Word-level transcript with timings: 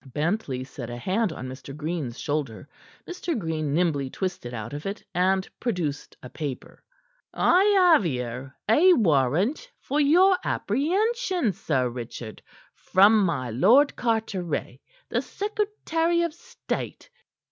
Bentley 0.03 0.63
set 0.63 0.89
a 0.89 0.97
hand 0.97 1.31
on 1.31 1.47
Mr. 1.47 1.77
Green's 1.77 2.17
shoulder. 2.19 2.67
Mr. 3.07 3.37
Green 3.37 3.71
nimbly 3.71 4.09
twisted 4.09 4.51
out 4.51 4.73
of 4.73 4.87
it, 4.87 5.03
and 5.13 5.47
produced 5.59 6.17
a 6.23 6.29
paper. 6.31 6.83
"I 7.35 7.63
have 7.77 8.03
here 8.03 8.55
a 8.67 8.93
warrant 8.93 9.69
for 9.79 10.01
your 10.01 10.39
apprehension, 10.43 11.53
Sir 11.53 11.87
Richard, 11.87 12.41
from 12.73 13.23
my 13.23 13.51
Lord 13.51 13.95
Carteret, 13.95 14.81
the 15.07 15.21
secretary 15.21 16.23
of 16.23 16.33
state." 16.33 17.11
Mr. 17.13 17.17